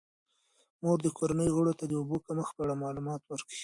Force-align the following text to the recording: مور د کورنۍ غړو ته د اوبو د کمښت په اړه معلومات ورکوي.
مور 0.83 0.97
د 1.03 1.07
کورنۍ 1.17 1.49
غړو 1.55 1.73
ته 1.79 1.85
د 1.87 1.91
اوبو 1.99 2.15
د 2.21 2.25
کمښت 2.27 2.53
په 2.55 2.61
اړه 2.63 2.81
معلومات 2.83 3.21
ورکوي. 3.25 3.57